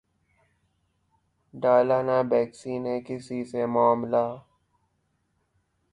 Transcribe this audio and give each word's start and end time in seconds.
ڈالا 1.53 1.99
نہ 2.01 2.17
بیکسی 2.29 2.73
نے 2.79 2.95
کسی 3.07 3.39
سے 3.51 3.65
معاملہ 3.75 4.25